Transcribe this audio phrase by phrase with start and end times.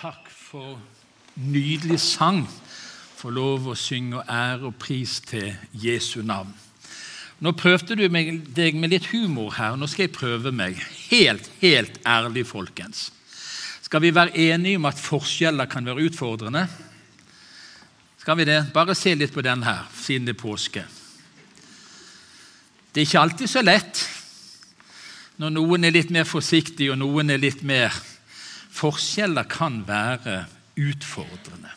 [0.00, 0.78] takk for
[1.36, 2.46] nydelig sang.
[3.20, 6.52] Få lov å synge ære og pris til Jesu navn.
[7.40, 9.76] Nå prøvde du deg med litt humor her.
[9.76, 10.78] Nå skal jeg prøve meg.
[11.10, 13.10] Helt, helt ærlig, folkens.
[13.84, 16.66] Skal vi være enige om at forskjeller kan være utfordrende?
[18.20, 18.60] Skal vi det?
[18.72, 20.84] Bare se litt på den her, siden det er påske.
[22.92, 24.06] Det er ikke alltid så lett
[25.40, 27.94] når noen er litt mer forsiktig og noen er litt mer
[28.70, 30.44] Forskjeller kan være
[30.80, 31.72] utfordrende.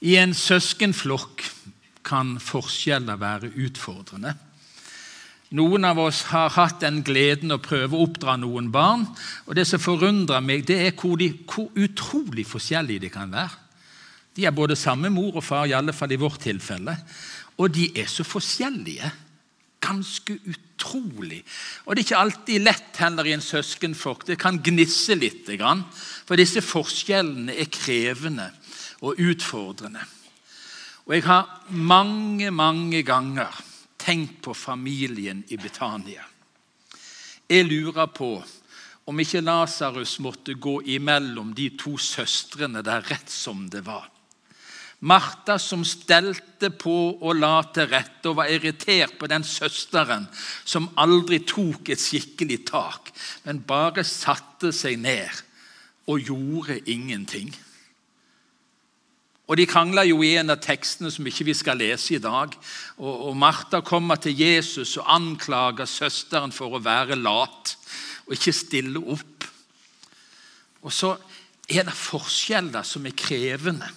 [0.00, 1.44] I en søskenflokk
[2.06, 4.32] kan forskjeller være utfordrende.
[5.58, 9.02] Noen av oss har hatt den gleden å prøve å oppdra noen barn.
[9.46, 13.58] og Det som forundrer meg, det er hvor, de, hvor utrolig forskjellige de kan være.
[14.36, 16.94] De er både samme mor og far, i alle fall i vårt tilfelle.
[17.58, 19.10] Og de er så forskjellige.
[19.80, 21.40] Ganske utrolig.
[21.86, 24.26] Og det er ikke alltid lett heller i en søskenflokk.
[24.28, 25.48] Det kan gnisse litt.
[26.28, 28.50] For disse forskjellene er krevende
[29.00, 30.04] og utfordrende.
[31.08, 33.50] Og jeg har mange, mange ganger
[33.98, 36.22] tenkt på familien i Betania.
[37.50, 38.36] Jeg lurer på
[39.10, 44.06] om ikke Lasarus måtte gå imellom de to søstrene der rett som det var.
[45.00, 50.26] Martha som stelte på og la til rette og var irritert på den søsteren
[50.64, 53.08] som aldri tok et skikkelig tak,
[53.46, 55.40] men bare satte seg ned
[56.10, 57.48] og gjorde ingenting.
[59.50, 62.52] Og De krangla jo i en av tekstene som ikke vi skal lese i dag.
[63.00, 67.72] Og, og Martha kommer til Jesus og anklager søsteren for å være lat
[68.28, 69.48] og ikke stille opp.
[70.86, 71.16] Og så
[71.66, 73.90] er det forskjeller som er krevende.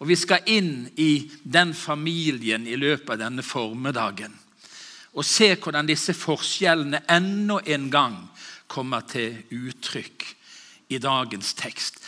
[0.00, 4.36] Og Vi skal inn i den familien i løpet av denne formiddagen
[5.10, 8.18] og se hvordan disse forskjellene enda en gang
[8.70, 10.26] kommer til uttrykk
[10.94, 11.98] i dagens tekst.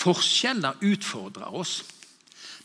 [0.00, 1.80] Forskjeller utfordrer oss,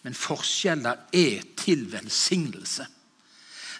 [0.03, 2.88] men forskjeller er til velsignelse.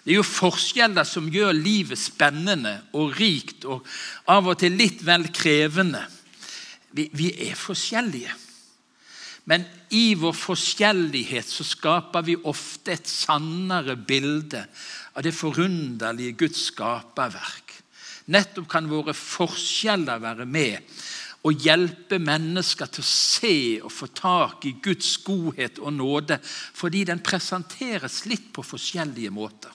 [0.04, 3.86] Det er jo forskjeller som gjør livet spennende og rikt og
[4.30, 6.04] av og til litt vel krevende.
[6.96, 8.32] Vi, vi er forskjellige.
[9.46, 9.64] Men
[9.94, 14.64] i vår forskjellighet så skaper vi ofte et sannere bilde
[15.14, 17.76] av det forunderlige Guds skaperverk.
[18.34, 20.82] Nettopp kan våre forskjeller være med
[21.46, 23.56] og hjelpe mennesker til å se
[23.86, 29.70] og få tak i Guds godhet og nåde, fordi den presenteres litt på forskjellige måter.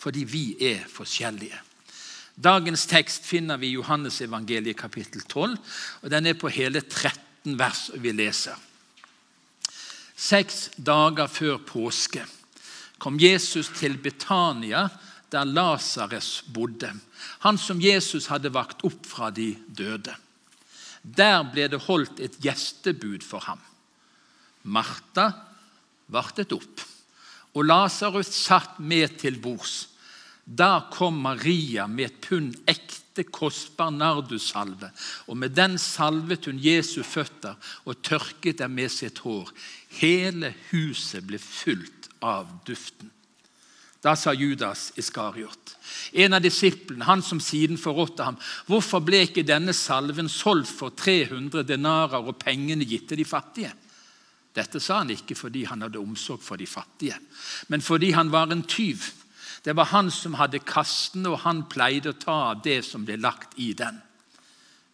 [0.00, 1.56] Fordi vi er forskjellige.
[2.40, 5.56] Dagens tekst finner vi i Johannes evangeliet kapittel 12,
[6.04, 8.69] og den er på hele 13 vers vi leser.
[10.20, 12.26] Seks dager før påske
[13.00, 14.84] kom Jesus til Betania,
[15.32, 16.90] der Lasarus bodde,
[17.40, 20.12] han som Jesus hadde vakt opp fra de døde.
[21.00, 23.62] Der ble det holdt et gjestebud for ham.
[24.68, 25.30] Martha
[26.12, 26.84] vartet opp,
[27.56, 29.86] og Lasarus satt med til bords.
[30.44, 32.99] Da kom Maria med et pund ekte,
[33.32, 34.90] kostbar nardussalve,
[35.28, 39.50] og med den salvet hun Jesu føtter og tørket dem med sitt hår.
[40.00, 43.10] Hele huset ble fylt av duften.
[44.00, 45.74] Da sa Judas Iskariot,
[46.12, 50.94] en av disiplene, han som siden forrådte ham, hvorfor ble ikke denne salven solgt for
[50.96, 53.74] 300 denarer og pengene gitt til de fattige?
[54.56, 57.18] Dette sa han ikke fordi han hadde omsorg for de fattige,
[57.68, 59.04] men fordi han var en tyv.
[59.62, 63.18] Det var han som hadde kasten, og han pleide å ta av det som ble
[63.20, 64.00] lagt i den.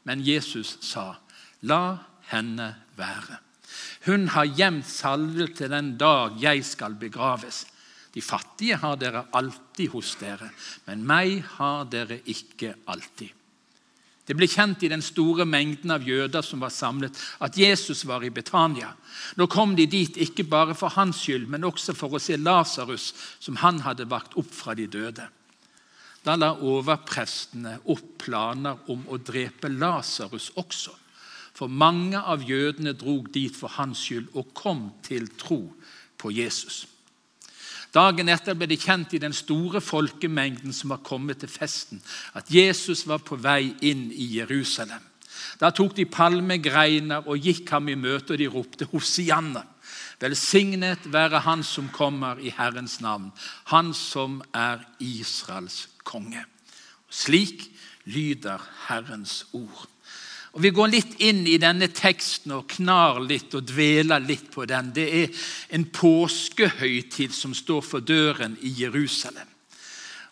[0.02, 1.16] Men Jesus sa,
[1.62, 1.98] 'La
[2.30, 3.40] henne være.'
[4.06, 7.66] Hun har gjemt salve til den dag jeg skal begraves.
[8.14, 10.50] De fattige har dere alltid hos dere,
[10.86, 13.34] men meg har dere ikke alltid.
[14.26, 18.24] Det ble kjent i den store mengden av jøder som var samlet, at Jesus var
[18.26, 18.90] i Betania.
[19.38, 23.12] Nå kom de dit ikke bare for hans skyld, men også for å se Lasarus,
[23.38, 25.28] som han hadde vakt opp fra de døde.
[26.26, 30.96] Da la overprestene opp planer om å drepe Lasarus også.
[31.56, 35.60] For mange av jødene drog dit for hans skyld og kom til tro
[36.18, 36.82] på Jesus.
[37.96, 42.02] Dagen etter ble det kjent i den store folkemengden som var kommet til festen,
[42.36, 45.00] at Jesus var på vei inn i Jerusalem.
[45.56, 49.64] Da tok de palmegreiner og gikk ham i møte, og de ropte Hosianna.
[50.20, 53.32] Velsignet være Han som kommer i Herrens navn,
[53.72, 56.44] Han som er Israels konge.
[57.08, 57.70] Slik
[58.04, 59.88] lyder Herrens ord.
[60.56, 64.64] Og Vi går litt inn i denne teksten og knar litt og dveler litt på
[64.64, 64.88] den.
[64.96, 65.42] Det er
[65.76, 69.50] en påskehøytid som står for døren i Jerusalem.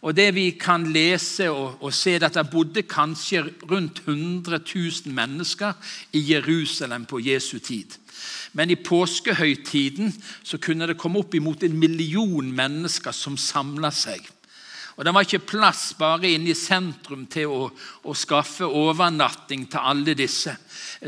[0.01, 5.13] Og det vi kan lese og, og se, at det bodde kanskje rundt 100 000
[5.13, 5.77] mennesker
[6.17, 7.93] i Jerusalem på Jesu tid.
[8.57, 14.25] Men i påskehøytiden så kunne det komme opp imot en million mennesker som samla seg.
[14.97, 17.71] Og Det var ikke plass bare inne i sentrum til å,
[18.07, 20.55] å, skaffe overnatting til alle disse.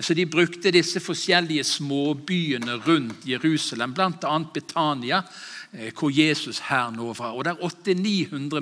[0.03, 4.38] Så de brukte disse forskjellige småbyene rundt Jerusalem, bl.a.
[4.53, 5.23] Betania,
[5.71, 7.38] eh, hvor Jesus her nå var.
[7.38, 8.59] Og Det er 800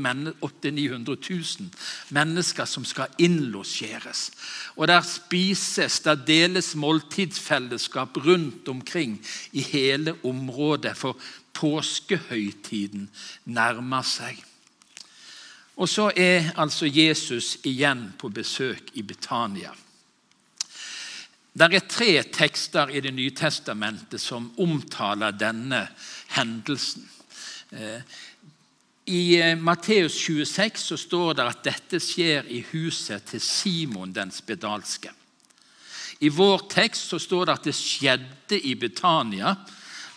[1.17, 1.73] 000
[2.13, 4.31] mennesker som skal innlosjeres.
[4.77, 11.17] Og Der spises, der deles måltidsfellesskap rundt omkring i hele området, for
[11.55, 13.09] påskehøytiden
[13.47, 14.54] nærmer seg.
[15.77, 19.73] Og så er altså Jesus igjen på besøk i Betania.
[21.55, 25.87] Det er tre tekster i Det nye testamentet som omtaler denne
[26.35, 27.09] hendelsen.
[27.71, 28.01] Eh,
[29.07, 34.31] I eh, Matteus 26 så står det at dette skjer i huset til Simon den
[34.31, 35.11] spedalske.
[36.21, 39.55] I vår tekst så står det at det skjedde i Betania,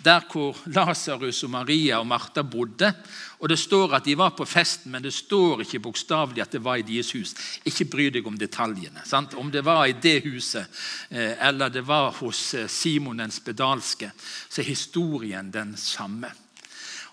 [0.03, 2.93] der hvor Lasarus og Maria og Martha bodde.
[3.39, 6.63] Og Det står at de var på festen, men det står ikke bokstavelig at det
[6.63, 7.35] var i deres hus.
[7.65, 9.01] Ikke bry deg om detaljene.
[9.05, 9.33] Sant?
[9.33, 10.65] Om det var i det huset
[11.09, 14.11] eh, eller det var hos eh, Simon den spedalske,
[14.49, 16.31] så er historien den samme.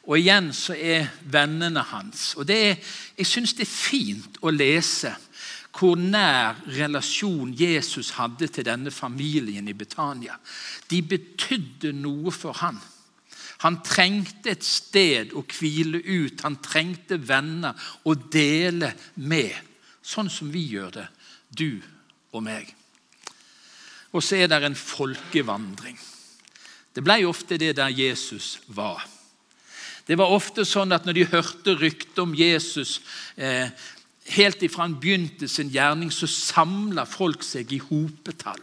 [0.04, 2.76] Og igjen så er vennene hans og er,
[3.16, 5.14] Jeg syns det er fint å lese
[5.75, 10.37] hvor nær relasjon Jesus hadde til denne familien i Betania.
[10.91, 12.79] De betydde noe for han.
[13.65, 16.43] Han trengte et sted å hvile ut.
[16.44, 17.75] Han trengte venner
[18.05, 19.55] å dele med,
[20.05, 21.06] sånn som vi gjør det,
[21.49, 21.81] du
[22.35, 22.71] og meg.
[24.15, 25.99] Og så er det en folkevandring.
[26.94, 29.03] Det ble ofte det der Jesus var.
[30.05, 32.99] Det var ofte sånn at når de hørte rykte om Jesus
[33.41, 33.73] eh,
[34.25, 38.62] Helt ifra han begynte sin gjerning, så samla folk seg i hopetall.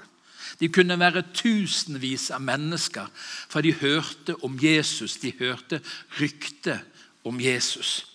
[0.60, 3.08] De kunne være tusenvis av mennesker,
[3.50, 5.18] for de hørte om Jesus.
[5.22, 5.82] De hørte
[6.20, 6.82] ryktet
[7.26, 8.06] om Jesus.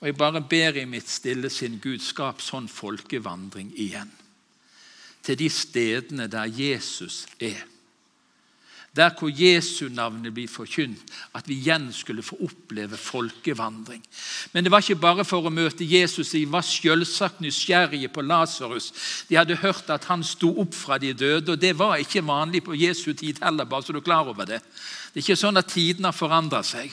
[0.00, 4.10] Og Jeg bare ber i mitt stille sinn Gud, skap sånn folkevandring igjen.
[5.22, 7.60] Til de stedene der Jesus er.
[8.96, 10.98] Der hvor Jesu navnet blir forkynt,
[11.34, 14.02] at vi igjen skulle få oppleve folkevandring.
[14.52, 16.32] Men det var ikke bare for å møte Jesus.
[16.34, 18.90] De var selvsagt nysgjerrige på Lasarus.
[19.28, 22.64] De hadde hørt at han sto opp fra de døde, og det var ikke vanlig
[22.66, 23.64] på Jesu tid heller.
[23.64, 24.60] bare så du er klar over Det
[25.14, 26.90] Det er ikke sånn at tiden har forandra seg.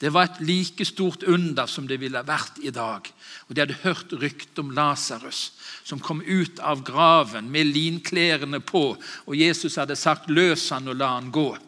[0.00, 3.04] Det var et like stort under som det ville vært i dag.
[3.48, 5.50] Og De hadde hørt rykte om Lasarus,
[5.84, 8.96] som kom ut av graven med linklærne på.
[9.26, 11.58] Og Jesus hadde sagt 'løs han og la han gå'.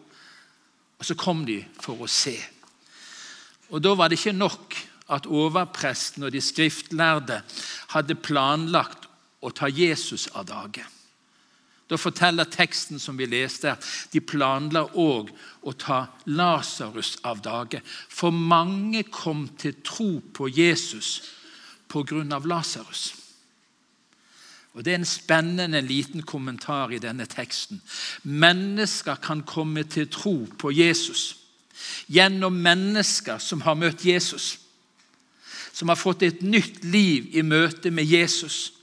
[0.99, 2.37] Og Så kom de for å se.
[3.69, 4.75] Og Da var det ikke nok
[5.09, 7.41] at overpresten og de skriftlærde
[7.93, 9.07] hadde planlagt
[9.41, 10.85] å ta Jesus av dage.
[11.93, 13.75] Da forteller teksten som vi leste,
[14.09, 15.29] de planla òg
[15.61, 17.83] å ta Lasarus av dage.
[18.09, 21.19] For mange kom til tro på Jesus
[21.85, 22.23] pga.
[22.49, 23.13] Lasarus.
[24.73, 27.81] Og Det er en spennende liten kommentar i denne teksten.
[28.23, 31.37] Mennesker kan komme til tro på Jesus
[32.09, 34.57] gjennom mennesker som har møtt Jesus.
[35.73, 38.73] Som har fått et nytt liv i møte med Jesus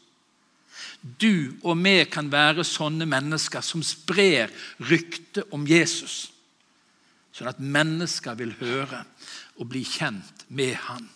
[1.00, 4.52] du og vi kan være sånne mennesker som sprer
[4.90, 6.30] ryktet om Jesus,
[7.32, 9.04] sånn at mennesker vil høre
[9.60, 11.06] og bli kjent med han.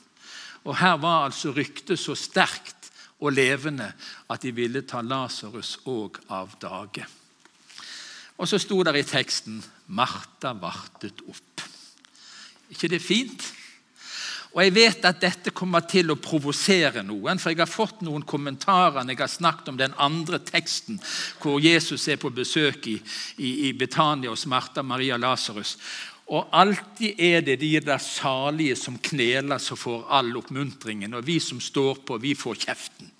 [0.64, 2.88] Og Her var altså ryktet så sterkt
[3.20, 3.90] og levende
[4.30, 7.04] at de ville ta Lasarus òg av dage.
[8.40, 11.62] Og så sto det i teksten 'Martha vartet opp'.
[12.70, 13.54] ikke det fint?
[14.54, 18.22] Og Jeg vet at dette kommer til å provosere noen, for jeg har fått noen
[18.22, 21.00] kommentarer når jeg har snakket om den andre teksten,
[21.42, 23.00] hvor Jesus er på besøk i,
[23.42, 25.74] i, i Betania hos Martha, Maria Lasarus.
[26.30, 31.18] Og alltid er det de der salige som kneler, som får all oppmuntringen.
[31.18, 33.10] Og vi som står på, vi får kjeften.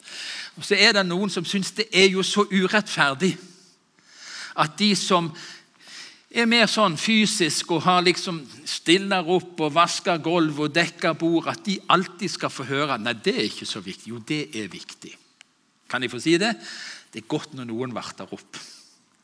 [0.54, 3.34] Og Så er det noen som syns det er jo så urettferdig
[4.54, 5.32] at de som
[6.34, 11.46] er mer sånn fysisk og har liksom stiller opp og vasker gulv og dekker bord,
[11.52, 14.10] at de alltid skal få høre Nei, det er ikke så viktig.
[14.10, 15.14] Jo, det er viktig.
[15.90, 16.50] Kan jeg få si det?
[17.12, 18.58] Det er godt når noen varter opp.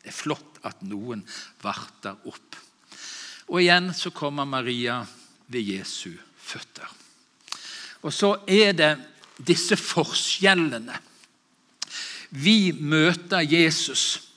[0.00, 1.24] Det er flott at noen
[1.64, 2.58] varter opp.
[3.50, 5.00] Og igjen så kommer Maria
[5.50, 6.86] ved Jesu føtter.
[8.06, 8.92] Og så er det
[9.42, 10.94] disse forskjellene.
[12.30, 14.29] Vi møter Jesus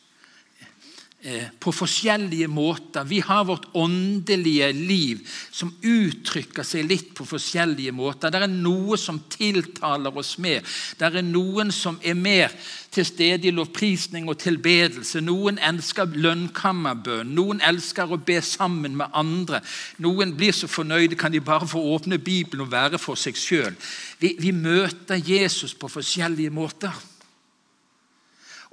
[1.59, 3.05] på forskjellige måter.
[3.07, 8.31] Vi har vårt åndelige liv som uttrykker seg litt på forskjellige måter.
[8.33, 10.65] Det er noe som tiltaler oss mer.
[10.99, 12.51] Det er noen som er mer
[12.93, 15.21] til stede i lovprisning og tilbedelse.
[15.23, 17.31] Noen elsker lønnkammerbønn.
[17.37, 19.63] Noen elsker å be sammen med andre.
[20.03, 23.73] Noen blir så fornøyde kan de bare få åpne Bibelen og være for seg sjøl.
[24.19, 26.93] Vi, vi møter Jesus på forskjellige måter.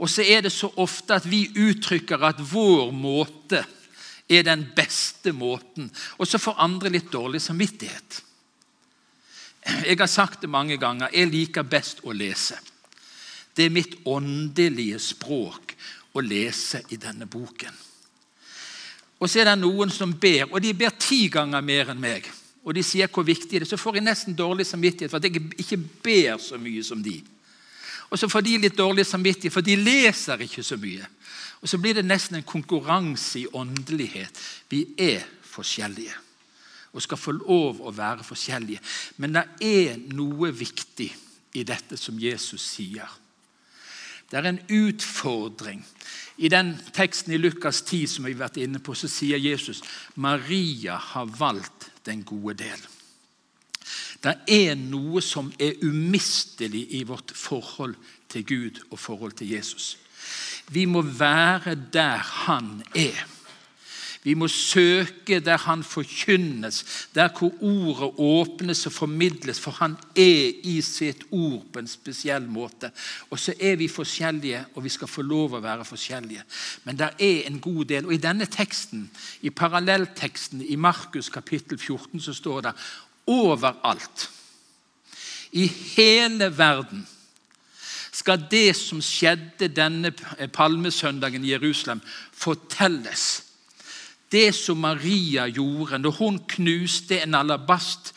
[0.01, 3.61] Og så er det så ofte at vi uttrykker at vår måte
[4.31, 5.91] er den beste måten.
[6.19, 8.23] Og så får andre litt dårlig samvittighet.
[9.85, 11.13] Jeg har sagt det mange ganger.
[11.13, 12.57] Jeg liker best å lese.
[13.55, 15.75] Det er mitt åndelige språk
[16.17, 17.75] å lese i denne boken.
[19.21, 22.25] Og så er det noen som ber, og de ber ti ganger mer enn meg.
[22.65, 23.69] Og de sier hvor viktig det er.
[23.69, 27.19] Så får jeg nesten dårlig samvittighet for at jeg ikke ber så mye som de.
[28.11, 31.07] Og så får de litt dårlig samvittighet, for de leser ikke så mye.
[31.61, 34.41] Og så blir det nesten en konkurranse i åndelighet.
[34.71, 36.17] Vi er forskjellige
[36.91, 38.81] og skal få lov å være forskjellige.
[39.23, 41.07] Men det er noe viktig
[41.55, 43.07] i dette som Jesus sier.
[44.31, 45.85] Det er en utfordring.
[46.43, 49.83] I den teksten i Lukas 10 som vi har vært inne på, så sier Jesus
[50.15, 52.89] Maria har valgt den gode del.
[54.21, 57.97] Det er noe som er umistelig i vårt forhold
[58.29, 59.97] til Gud og forhold til Jesus.
[60.71, 63.27] Vi må være der han er.
[64.23, 70.53] Vi må søke der han forkynnes, der hvor ordet åpnes og formidles, for han er
[70.63, 72.91] i sitt ord på en spesiell måte.
[73.31, 76.45] Og så er vi forskjellige, og vi skal få lov å være forskjellige.
[76.85, 78.07] Men det er en god del.
[78.07, 79.09] Og i denne teksten,
[79.41, 82.77] i parallellteksten i Markus kapittel 14, så står det
[83.27, 84.29] overalt.
[85.53, 87.07] I hele verden
[88.21, 90.13] skal det som skjedde denne
[90.53, 93.43] palmesøndagen i Jerusalem, fortelles.
[94.31, 98.13] Det som Maria gjorde når hun knuste en alabast,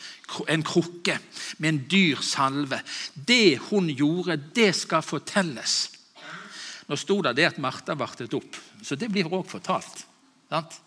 [0.48, 1.18] en krukke
[1.58, 2.80] med en dyr salve.
[3.14, 5.76] Det hun gjorde, det skal fortelles.
[6.88, 10.04] Nå sto det at Martha vartet opp, så det blir også fortalt.
[10.50, 10.80] Sant?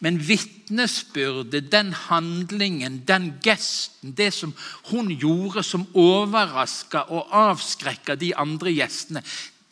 [0.00, 4.54] Men vitnesbyrdet, den handlingen, den gesten, det som
[4.90, 9.22] hun gjorde som overraska og avskrekka de andre gjestene,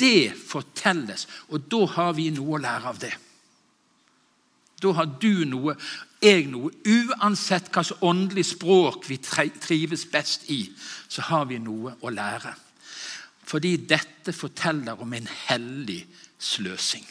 [0.00, 1.26] det fortelles.
[1.48, 3.14] Og da har vi noe å lære av det.
[4.78, 5.74] Da har du noe,
[6.22, 6.70] jeg noe.
[6.86, 10.64] Uansett hva slags åndelig språk vi trives best i,
[11.08, 12.54] så har vi noe å lære.
[13.48, 16.02] Fordi dette forteller om en hellig
[16.38, 17.06] sløsing.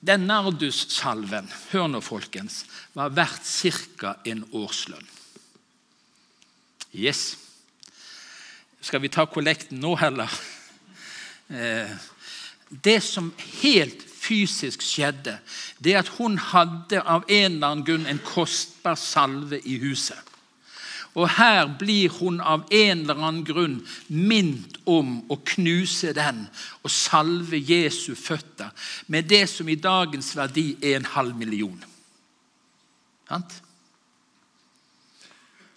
[0.00, 2.64] Den nardussalven hør nå folkens,
[2.96, 4.14] var verdt ca.
[4.24, 5.08] en årslønn.
[6.96, 7.36] Yes.
[8.80, 10.32] Skal vi ta kollekten nå, heller?
[11.52, 11.90] Eh,
[12.70, 15.36] det som helt fysisk skjedde,
[15.78, 20.29] det at hun hadde av en eller annen grunn en kostbar salve i huset.
[21.14, 26.44] Og her blir hun av en eller annen grunn minnet om å knuse den
[26.84, 28.70] og salve Jesu føtter
[29.10, 31.82] med det som i dagens verdi er en halv million.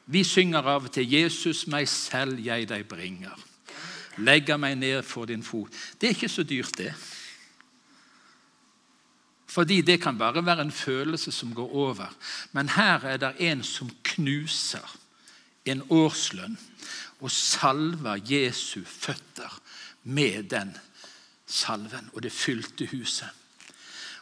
[0.06, 3.40] Vi synger av og til 'Jesus, meg selv jeg deg bringer'.
[4.18, 5.70] Legger meg ned for din fot.
[6.02, 6.94] Det er ikke så dyrt, det.
[9.48, 12.16] Fordi det kan bare være en følelse som går over.
[12.52, 14.98] Men her er det en som knuser
[15.66, 16.58] en årslønn
[17.24, 19.60] og salva Jesu føtter
[20.04, 20.74] med den
[21.48, 22.10] salven.
[22.14, 23.30] Og det fylte huset.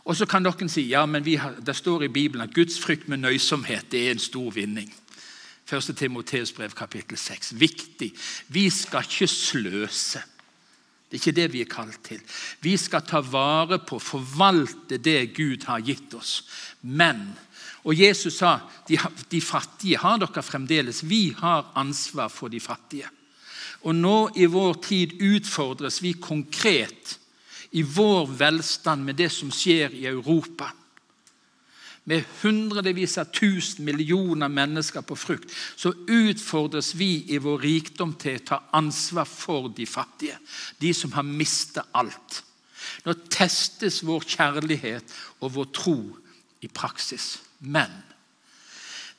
[0.06, 3.08] Og så kan noen si ja, men har, det står i Bibelen at Guds frykt
[3.10, 4.90] med nøysomhet det er en stor vinning.
[5.72, 5.96] 1.
[5.96, 7.54] Timoteus brev kapittel 6.
[7.60, 8.12] Viktig.
[8.50, 10.24] Vi skal ikke sløse.
[11.12, 12.20] Det er ikke det vi er kalt til.
[12.64, 16.42] Vi skal ta vare på, forvalte det Gud har gitt oss.
[16.82, 17.34] Men
[17.84, 18.98] og Jesus sa de,
[19.32, 21.02] de fattige har dere fremdeles.
[21.08, 23.10] Vi har ansvar for de fattige.
[23.82, 27.18] Og nå i vår tid utfordres vi konkret
[27.72, 30.70] i vår velstand med det som skjer i Europa.
[32.10, 38.38] Med hundrevis av tusen millioner mennesker på frukt, så utfordres vi i vår rikdom til
[38.38, 40.38] å ta ansvar for de fattige.
[40.82, 42.42] De som har mistet alt.
[43.06, 45.98] Nå testes vår kjærlighet og vår tro
[46.62, 47.38] i praksis.
[47.62, 47.94] Men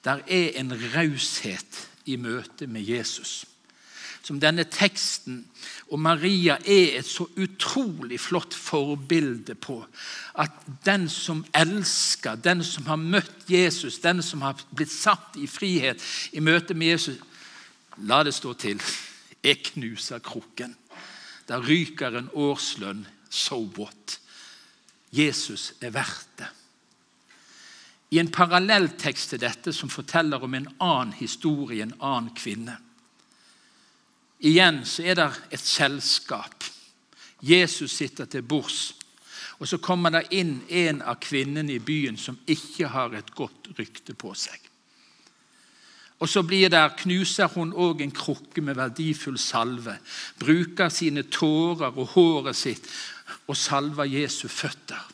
[0.05, 3.45] der er en raushet i møte med Jesus.
[4.23, 5.41] Som denne teksten
[5.91, 9.81] og Maria er et så utrolig flott forbilde på.
[10.39, 10.55] At
[10.87, 16.03] den som elsker, den som har møtt Jesus, den som har blitt satt i frihet
[16.33, 17.19] i møte med Jesus
[18.09, 18.81] La det stå til.
[19.45, 20.75] Jeg knuser krukken.
[21.49, 23.05] Der ryker en årslønn.
[23.29, 24.19] So what?
[25.13, 26.49] Jesus er verdt det.
[28.13, 32.77] I en parallelltekst til dette som forteller om en annen historie, en annen kvinne.
[34.43, 36.67] Igjen så er det et selskap.
[37.43, 38.93] Jesus sitter til bords.
[39.63, 43.71] Og så kommer det inn en av kvinnene i byen som ikke har et godt
[43.79, 44.59] rykte på seg.
[46.23, 49.97] Og så blir der, knuser hun òg en krukke med verdifull salve.
[50.39, 52.87] Bruker sine tårer og håret sitt
[53.49, 55.12] og salver Jesu føtter.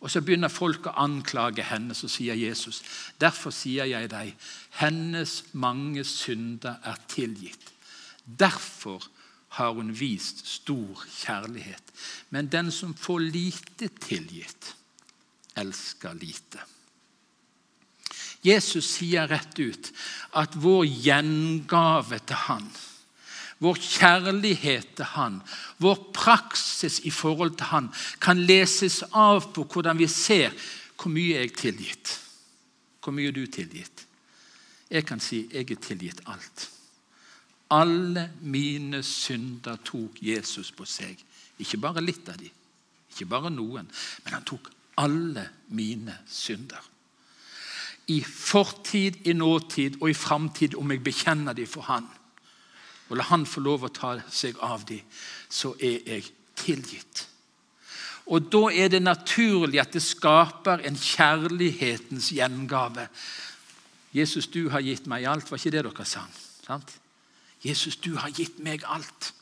[0.00, 2.82] Og Så begynner folk å anklage henne, så sier Jesus,
[3.20, 4.32] derfor sier jeg deg,
[4.80, 7.72] hennes mange synder er tilgitt.
[8.24, 9.04] Derfor
[9.58, 11.92] har hun vist stor kjærlighet.
[12.30, 14.74] Men den som får lite tilgitt,
[15.58, 16.62] elsker lite.
[18.46, 19.90] Jesus sier rett ut
[20.40, 22.70] at vår gjengave til Han,
[23.60, 25.40] vår kjærlighet til Han,
[25.78, 27.88] vår praksis i forhold til Han,
[28.20, 30.54] kan leses av på hvordan vi ser
[31.00, 32.16] hvor mye jeg er tilgitt.
[33.00, 34.04] Hvor mye er du tilgitt?
[34.90, 36.66] Jeg kan si jeg er tilgitt alt.
[37.70, 41.20] Alle mine synder tok Jesus på seg.
[41.60, 42.52] Ikke bare litt av dem,
[43.12, 43.88] ikke bare noen,
[44.24, 46.80] men han tok alle mine synder.
[48.10, 52.08] I fortid, i nåtid og i framtid, om jeg bekjenner dem for Han,
[53.10, 55.02] og la Han få lov å ta seg av dem,
[55.50, 57.26] så er jeg tilgitt.
[58.30, 63.08] Og Da er det naturlig at det skaper en kjærlighetens gjengave.
[64.14, 65.50] Jesus, du har gitt meg alt.
[65.50, 66.30] Var ikke det dere sang?
[66.66, 66.94] Sant?
[67.62, 69.32] Jesus, du har gitt meg alt.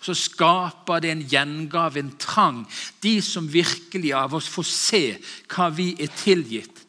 [0.00, 2.66] Og Så skaper det en gjengave, en trang.
[3.02, 5.02] De som virkelig av oss får se
[5.48, 6.86] hva vi er tilgitt.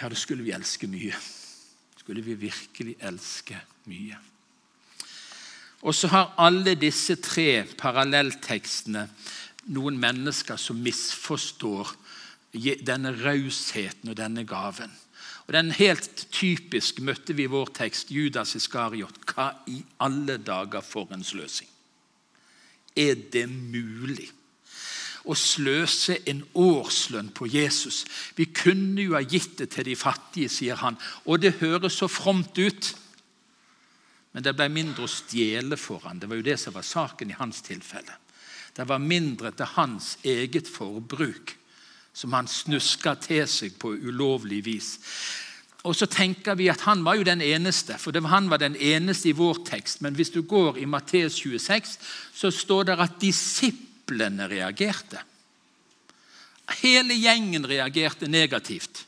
[0.00, 1.14] Ja, det skulle vi elske mye.
[1.98, 3.77] Skulle vi virkelig elske mye.
[5.82, 9.06] Og så har alle disse tre parallelltekstene
[9.74, 11.92] noen mennesker som misforstår
[12.86, 14.90] denne rausheten og denne gaven.
[15.46, 19.22] Og Den helt typisk møtte vi i vår tekst, Judas Iskariot.
[19.28, 21.68] Hva i alle dager for en sløsing?
[22.96, 24.28] Er det mulig?
[25.24, 28.04] Å sløse en årslønn på Jesus.
[28.36, 30.96] Vi kunne jo ha gitt det til de fattige, sier han.
[31.24, 32.92] Og det høres så fromt ut.
[34.38, 36.20] Men det ble mindre å stjele for han.
[36.22, 38.12] Det var jo det som var saken i hans tilfelle.
[38.70, 41.56] Det var mindre til hans eget forbruk
[42.14, 44.92] som han snuska til seg på ulovlig vis.
[45.82, 48.76] Og så tenker vi at Han var jo den eneste, for var, han var den
[48.76, 50.06] eneste i vår tekst.
[50.06, 51.98] Men hvis du går i Matteus 26,
[52.30, 55.18] så står det at disiplene reagerte.
[56.78, 59.02] Hele gjengen reagerte negativt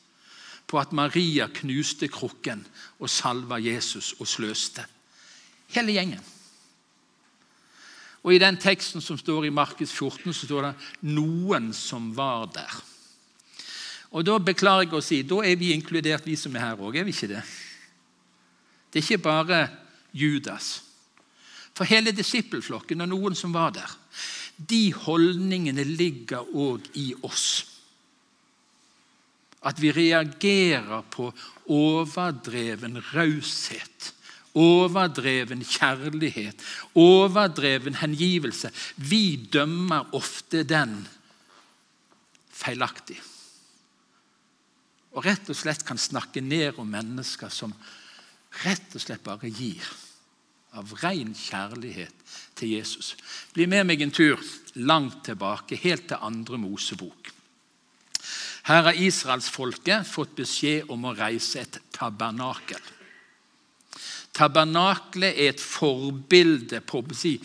[0.66, 2.66] på at Maria knuste krukken
[2.98, 4.90] og salva Jesus og sløste.
[5.74, 6.22] Hele gjengen.
[8.20, 12.46] Og I den teksten som står i Markus 14, så står det 'noen som var
[12.46, 12.82] der'.
[14.10, 16.96] Og Da beklager jeg å si, da er vi inkludert, vi som er her òg.
[16.96, 17.42] Er vi ikke det?
[18.92, 19.68] Det er ikke bare
[20.12, 20.82] Judas.
[21.74, 23.90] For hele disippelflokken og noen som var der,
[24.68, 27.64] de holdningene ligger òg i oss.
[29.62, 31.30] At vi reagerer på
[31.68, 34.12] overdreven raushet,
[34.58, 36.62] overdreven kjærlighet,
[36.98, 38.72] overdreven hengivelse.
[38.96, 41.02] Vi dømmer ofte den
[42.50, 43.20] feilaktig
[45.10, 47.72] og rett og slett kan snakke ned om mennesker som
[48.64, 49.84] rett og slett bare gir
[50.78, 53.16] av ren kjærlighet til Jesus.
[53.54, 54.38] Bli med meg en tur
[54.78, 57.32] langt tilbake, helt til andre Mosebok.
[58.70, 62.82] Her har israelsfolket fått beskjed om å reise et tabernakel.
[64.36, 67.36] Tabernaklet er et forbilde på si,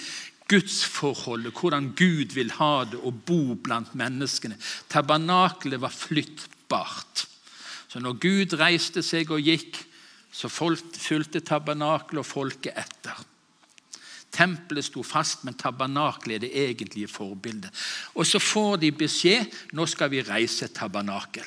[0.50, 4.58] gudsforholdet, hvordan Gud vil ha det å bo blant menneskene.
[4.91, 7.26] Tabernaklet var flyttbart.
[7.89, 9.80] Så når Gud reiste seg og gikk,
[10.36, 13.24] så fulgte tabernaklet og folket etter.
[14.36, 17.71] Tempelet sto fast, men tabernaklet er det egentlige forbildet.
[18.15, 21.45] Og Så får de beskjed nå skal vi reise tabernakel.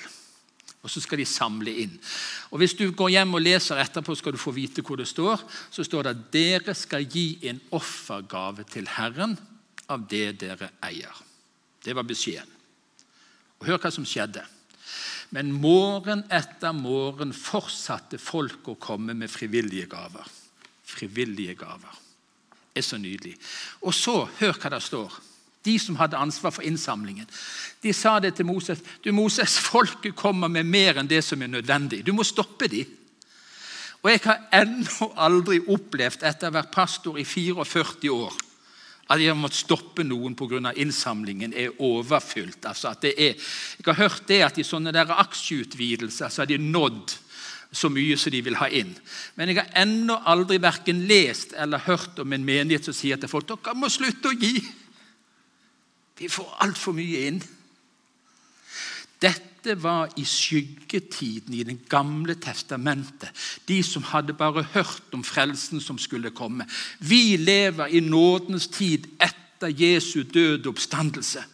[0.89, 1.99] Og Så skal de samle inn.
[2.51, 5.45] Og Hvis du går hjem og leser etterpå, skal du få vite hvor det står.
[5.71, 9.37] Så står det at dere skal gi en offergave til Herren
[9.89, 11.13] av det dere eier.
[11.85, 12.57] Det var beskjeden.
[13.61, 14.45] Og Hør hva som skjedde.
[15.37, 20.25] Men morgen etter morgen fortsatte folk å komme med frivillige gaver.
[20.89, 22.05] Frivillige gaver.
[22.73, 23.35] Det er så nydelig.
[23.85, 25.19] Og så, hør hva det står.
[25.69, 27.29] De som hadde ansvar for innsamlingen,
[27.83, 28.81] de sa det til Moses.
[29.05, 32.01] Du Moses, Folket kommer med mer enn det som er nødvendig.
[32.07, 32.89] Du må stoppe dem.
[34.03, 38.45] Og Jeg har ennå aldri opplevd, etter å ha vært pastor i 44 år,
[39.09, 40.73] At jeg har måttet stoppe noen pga.
[40.77, 42.67] innsamlingen er overfylt.
[42.67, 47.17] Altså er, jeg har hørt det at i sånne der aksjeutvidelser så har de nådd
[47.73, 48.95] så mye som de vil ha inn.
[49.35, 53.29] Men jeg har ennå aldri verken lest eller hørt om en menighet som sier til
[53.29, 54.61] folk dere må slutte å gi.
[56.19, 57.39] Vi får altfor mye inn.
[59.19, 63.31] Dette var i skyggetiden i Det gamle testamentet.
[63.67, 66.67] De som hadde bare hørt om frelsen som skulle komme.
[66.99, 71.45] Vi lever i nådens tid etter Jesu død og oppstandelse.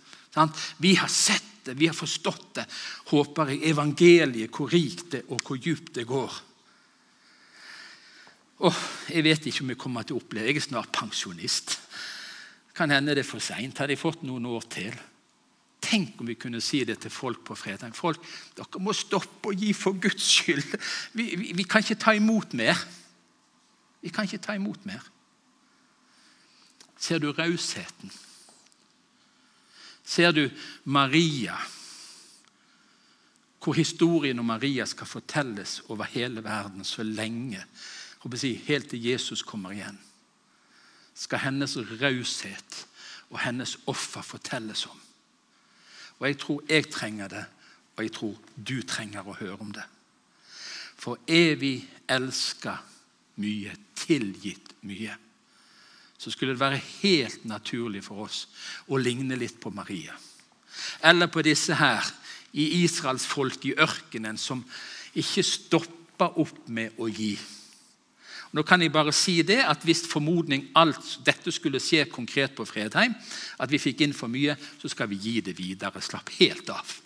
[0.78, 2.64] Vi har sett det, vi har forstått det.
[3.08, 6.34] Håper jeg evangeliet, hvor rikt det og hvor djupt det går.
[8.64, 11.78] Åh, jeg vet ikke om jeg kommer til å oppleve Jeg er snart pensjonist.
[12.74, 13.78] Kan hende det er for seint.
[13.78, 14.94] Har de fått noen år til?
[15.84, 17.94] Tenk om vi kunne si det til folk på fredag.
[17.94, 18.22] Folk,
[18.56, 20.76] dere må stoppe å gi for Guds skyld.
[21.12, 22.78] Vi, vi, vi kan ikke ta imot mer.
[24.02, 25.04] Vi kan ikke ta imot mer.
[26.98, 28.12] Ser du rausheten?
[30.04, 30.48] Ser du
[30.84, 31.56] Maria?
[33.60, 37.62] Hvor historien om Maria skal fortelles over hele verden så lenge.
[38.66, 39.98] Helt til Jesus kommer igjen.
[41.14, 42.86] Skal hennes raushet
[43.30, 45.00] og hennes offer fortelles om.
[46.18, 47.44] Og jeg tror jeg trenger det,
[47.96, 49.84] og jeg tror du trenger å høre om det.
[50.98, 51.76] For er vi
[52.10, 52.76] elska
[53.42, 55.16] mye, tilgitt mye,
[56.18, 58.46] så skulle det være helt naturlig for oss
[58.88, 60.14] å ligne litt på Maria.
[61.04, 62.06] Eller på disse her
[62.54, 64.62] i Israels folk i ørkenen som
[65.18, 67.34] ikke stoppa opp med å gi.
[68.54, 72.64] Nå kan jeg bare si det at Hvis formodning alt dette skulle skje konkret på
[72.64, 73.14] Fredheim,
[73.58, 76.00] at vi fikk inn for mye, så skal vi gi det videre.
[76.00, 77.00] Slapp helt av.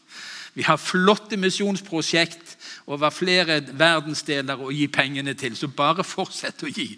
[0.59, 2.57] Vi har flotte misjonsprosjekt
[2.91, 5.57] over flere verdensdeler å gi pengene til.
[5.57, 6.89] Så bare fortsett å gi.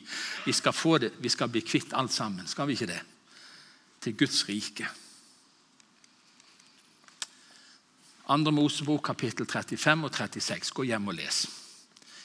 [0.46, 2.48] Vi skal få det, vi skal bli kvitt alt sammen.
[2.48, 3.00] Skal vi ikke det?
[4.00, 4.88] Til Guds rike.
[8.30, 10.74] Andre Mosebok kapittel 35 og 36.
[10.74, 11.44] Gå hjem og les.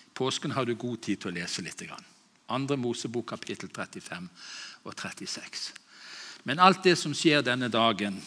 [0.08, 1.84] I påsken har du god tid til å lese litt.
[2.50, 4.30] Andre Mosebok kapittel 35
[4.84, 5.74] og 36.
[6.44, 8.20] Men alt det som skjer denne dagen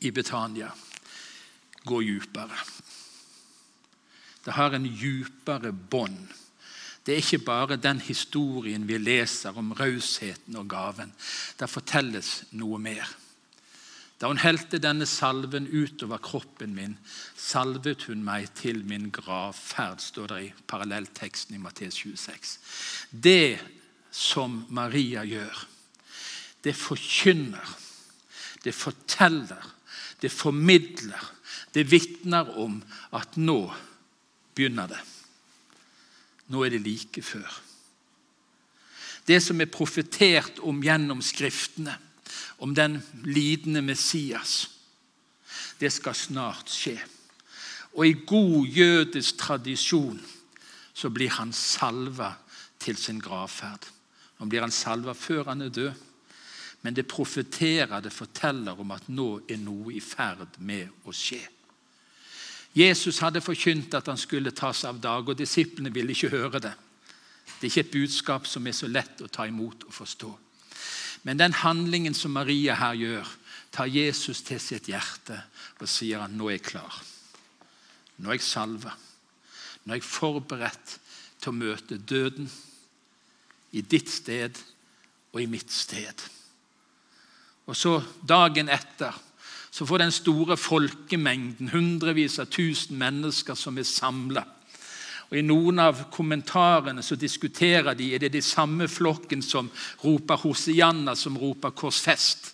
[0.00, 0.70] i Betania,
[1.86, 2.58] går djupere.
[4.44, 6.26] Det har en djupere bånd.
[7.06, 11.12] Det er ikke bare den historien vi leser om rausheten og gaven.
[11.58, 13.06] Det fortelles noe mer.
[14.20, 16.96] Da hun helte denne salven utover kroppen min,
[17.36, 22.54] salvet hun meg til min gravferd, står det i parallellteksten i Matteus 26.
[23.12, 23.58] Det
[24.10, 25.66] som Maria gjør,
[26.64, 27.76] det forkynner,
[28.64, 29.72] det forteller,
[30.22, 31.32] det formidler.
[31.74, 32.78] Det vitner om
[33.14, 33.60] at nå
[34.56, 35.02] begynner det.
[36.48, 37.60] Nå er det like før.
[39.26, 41.98] Det som er profetert om gjennom Skriftene,
[42.58, 44.70] om den lidende Messias.
[45.80, 46.96] Det skal snart skje.
[47.96, 50.20] Og i god jødisk tradisjon
[50.96, 52.32] så blir han salva
[52.80, 53.88] til sin gravferd.
[54.38, 55.92] Nå blir han salva før han er død,
[56.82, 61.40] men det profeterer, det forteller om at nå er noe i ferd med å skje.
[62.76, 66.74] Jesus hadde forkynt at han skulle tas av dag, og disiplene ville ikke høre det.
[67.56, 70.32] Det er ikke et budskap som er så lett å ta imot og forstå.
[71.26, 73.30] Men den handlingen som Maria her gjør,
[73.74, 75.40] tar Jesus til sitt hjerte
[75.80, 77.00] og sier han, nå er jeg klar.
[78.22, 78.94] Nå er jeg salva.
[79.84, 80.94] Nå er jeg forberedt
[81.42, 82.46] til å møte døden
[83.74, 84.56] i ditt sted
[85.34, 86.22] og i mitt sted.
[87.66, 89.18] Og så dagen etter
[89.76, 94.46] så får den store folkemengden, hundrevis av tusen mennesker som er samla,
[95.26, 99.70] og I noen av kommentarene så diskuterer de er det de samme flokken som
[100.04, 102.52] roper Hosianna, som roper korsfest.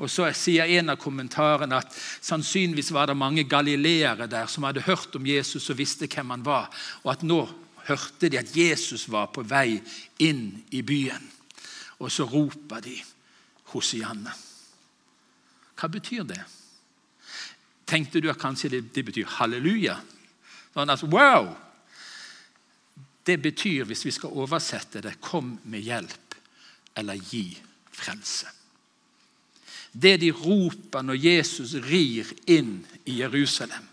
[0.00, 4.84] Og Så sier en av kommentarene at sannsynligvis var det mange galileere der som hadde
[4.84, 6.68] hørt om Jesus og visste hvem han var,
[7.04, 7.40] og at nå
[7.88, 9.80] hørte de at Jesus var på vei
[10.20, 11.24] inn i byen.
[12.00, 12.96] Og så roper de
[13.72, 14.32] Hosianna.
[15.76, 16.40] Hva betyr det?
[17.88, 19.96] Tenkte du at kanskje det, det betyr halleluja?
[20.74, 21.48] Sånn at, wow!
[23.26, 26.36] Det betyr, hvis vi skal oversette det, 'kom med hjelp'
[26.96, 27.58] eller 'gi
[27.92, 28.46] frelse'.
[29.92, 33.88] Det de roper når Jesus rir inn i Jerusalem,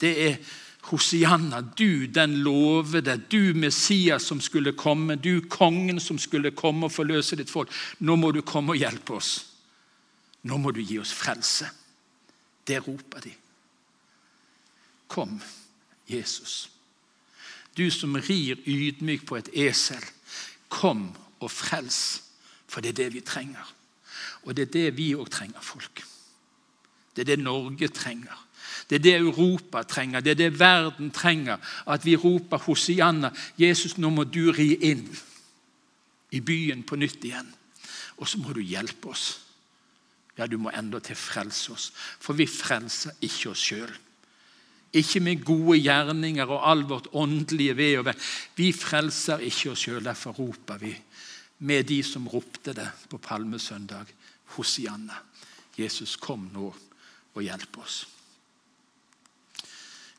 [0.00, 0.36] det er
[0.80, 6.92] Hosianna, du den lovede, du Messias som skulle komme, du kongen som skulle komme og
[6.92, 7.70] forløse ditt folk.
[7.98, 9.46] Nå må du komme og hjelpe oss.
[10.42, 11.68] Nå må du gi oss frelse.
[12.66, 13.32] Det roper de.
[15.08, 15.40] Kom,
[16.08, 16.70] Jesus.
[17.80, 20.02] Du som rir ydmyk på et esel,
[20.68, 21.06] kom
[21.40, 22.20] og frels,
[22.68, 23.64] for det er det vi trenger.
[24.44, 26.02] Og det er det vi òg trenger, folk.
[27.16, 28.36] Det er det Norge trenger.
[28.90, 31.56] Det er det Europa trenger, det er det verden trenger.
[31.86, 33.30] At vi roper Hosianna.
[33.58, 35.06] Jesus, nå må du ri inn
[36.30, 37.48] i byen på nytt igjen.
[38.18, 39.40] Og så må du hjelpe oss.
[40.38, 41.90] Ja, du må endatil frelse oss.
[42.20, 43.92] For vi frelser ikke oss sjøl.
[44.92, 48.14] Ikke med gode gjerninger og all vårt åndelige ve og ve.
[48.58, 50.02] Vi frelser ikke oss sjøl.
[50.04, 50.94] Derfor roper vi
[51.66, 54.10] med de som ropte det på palmesøndag.
[54.56, 55.20] Hosianna.
[55.78, 56.72] Jesus, kom nå
[57.34, 58.02] og hjelp oss.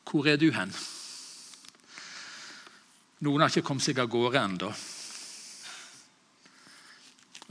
[0.08, 0.72] Hvor er du hen?
[3.22, 4.72] Noen har ikke kommet seg av gårde ennå.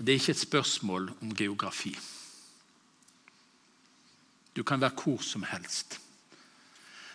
[0.01, 1.93] Det er ikke et spørsmål om geografi.
[4.55, 5.99] Du kan være hvor som helst.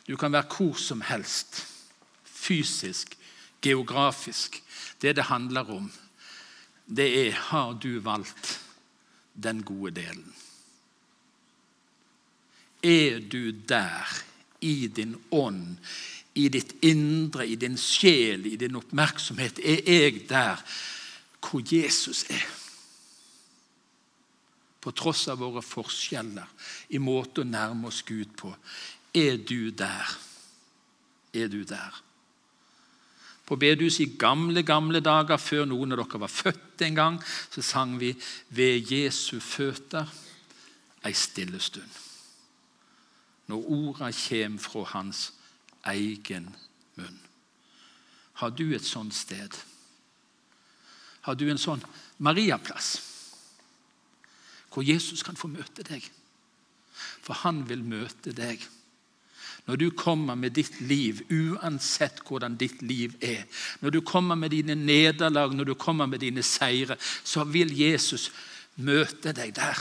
[0.06, 1.66] Du kan være hvor som helst.
[2.24, 3.16] Fysisk,
[3.62, 4.62] geografisk.
[5.02, 5.92] Det det handler om,
[6.86, 8.60] det er har du valgt
[9.34, 10.34] den gode delen.
[12.82, 14.22] Er du der
[14.60, 15.76] i din ånd,
[16.34, 19.58] i ditt indre, i din sjel, i din oppmerksomhet?
[19.58, 20.62] Er jeg der
[21.40, 22.46] hvor Jesus er?
[24.80, 26.46] På tross av våre forskjeller
[26.94, 28.52] i måte å nærme oss Gud på.
[29.16, 30.18] Er du der?
[31.32, 32.02] Er du der?
[33.46, 37.62] På bedehuset i gamle gamle dager, før noen av dere var født en gang, så
[37.62, 38.16] sang vi
[38.50, 40.06] 'Ved Jesu føtter
[41.04, 42.02] ei stille stund'
[43.46, 45.32] når orda kommer fra hans
[45.86, 46.56] egen
[46.96, 47.20] munn.
[48.32, 49.54] Har du et sånt sted?
[51.20, 51.84] Har du en sånn
[52.18, 52.96] Mariaplass?
[54.72, 56.04] Hvor Jesus kan få møte deg.
[57.22, 58.60] For han vil møte deg.
[59.66, 63.42] Når du kommer med ditt liv, uansett hvordan ditt liv er,
[63.82, 68.30] når du kommer med dine nederlag, når du kommer med dine seire, så vil Jesus
[68.76, 69.80] møte deg der.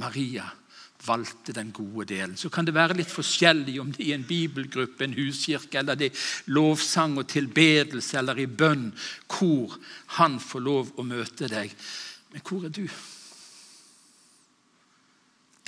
[0.00, 0.46] Maria
[1.06, 2.36] valgte den gode delen.
[2.36, 6.10] Så kan det være litt forskjellig om det er en bibelgruppe, en huskirke, eller det
[6.10, 8.90] er lovsang og tilbedelse, eller i bønn,
[9.28, 9.76] hvor
[10.18, 11.74] han får lov å møte deg.
[12.32, 12.86] Men hvor er du?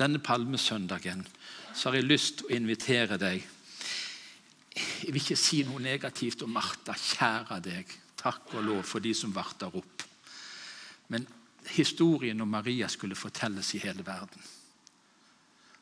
[0.01, 1.27] Denne palmesøndagen
[1.75, 3.43] så har jeg lyst til å invitere deg.
[4.75, 6.95] Jeg vil ikke si noe negativt om Martha.
[6.95, 7.95] Kjære deg.
[8.21, 10.05] Takk og lov for de som varter opp.
[11.09, 11.27] Men
[11.75, 14.43] historien om Maria skulle fortelles i hele verden.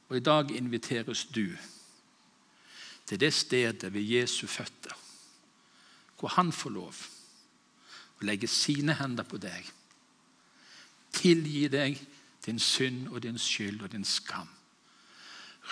[0.09, 1.47] Og i dag inviteres du
[3.09, 4.95] til det stedet ved Jesu føtter,
[6.19, 7.01] hvor han får lov
[8.21, 9.65] å legge sine hender på deg,
[11.13, 12.01] tilgi deg
[12.45, 14.49] din synd og din skyld og din skam,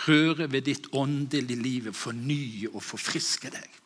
[0.04, 3.80] røre ved ditt åndelige liv, fornye og forfriske deg.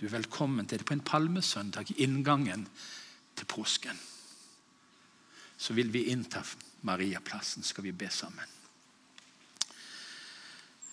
[0.00, 2.66] Du er velkommen til det på en palmesøndag, inngangen
[3.36, 3.98] til påsken.
[5.56, 6.42] Så vil vi innta
[6.84, 8.50] Mariaplassen skal vi be sammen.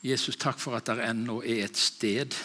[0.02, 2.38] Jesus, takk for at det ennå er et sted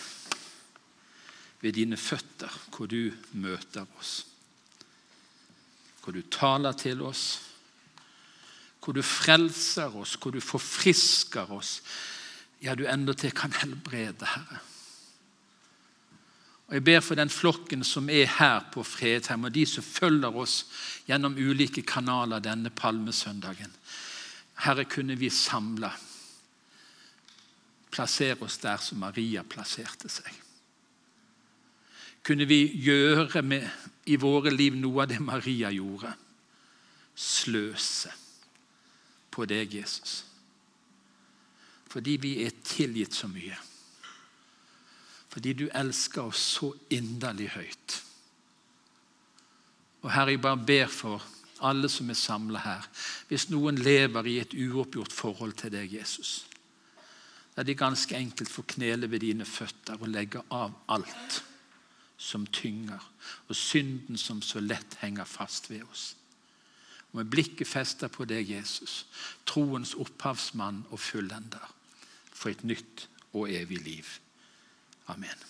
[1.62, 4.26] ved dine føtter hvor du møter oss.
[6.02, 7.55] Hvor du taler til oss,
[8.86, 11.80] hvor du frelser oss, hvor du forfrisker oss.
[12.62, 14.60] Ja, du endatil kan helbrede, Herre.
[16.68, 20.36] Og Jeg ber for den flokken som er her på Fredheim, og de som følger
[20.38, 20.54] oss
[21.06, 23.72] gjennom ulike kanaler denne palmesøndagen.
[24.62, 25.90] Herre, kunne vi samle,
[27.90, 30.30] plassere oss der som Maria plasserte seg.
[32.22, 33.66] Kunne vi gjøre med,
[34.06, 36.12] i våre liv noe av det Maria gjorde?
[37.16, 38.14] Sløse
[39.36, 40.22] på deg, Jesus.
[41.92, 43.56] Fordi vi er tilgitt så mye.
[45.28, 48.02] Fordi du elsker oss så inderlig høyt.
[50.02, 51.24] Og Herre, jeg bare ber for
[51.66, 52.88] alle som er samla her.
[53.28, 56.46] Hvis noen lever i et uoppgjort forhold til deg, Jesus,
[57.56, 61.42] der de ganske enkelt får knele ved dine føtter og legge av alt
[62.16, 63.00] som tynger,
[63.48, 66.15] og synden som så lett henger fast ved oss.
[67.16, 69.06] Og med blikket festet på deg, Jesus,
[69.48, 71.62] troens opphavsmann og fullender,
[72.28, 74.10] for et nytt og evig liv.
[75.08, 75.46] Amen.